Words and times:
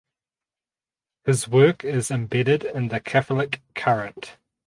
His 1.25 1.47
work 1.47 1.83
is 1.85 2.09
embedded 2.09 2.63
in 2.63 2.87
the 2.87 2.99
Catholic 2.99 3.61
current. 3.75 4.35